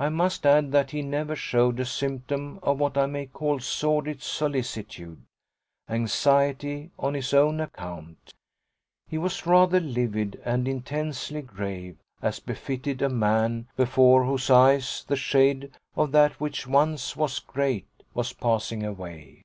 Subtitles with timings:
[0.00, 4.20] I must add that he never showed a symptom of what I may call sordid
[4.20, 5.22] solicitude
[5.88, 8.34] anxiety on his own account.
[9.06, 15.14] He was rather livid and intensely grave, as befitted a man before whose eyes the
[15.14, 19.42] "shade of that which once was great" was passing away.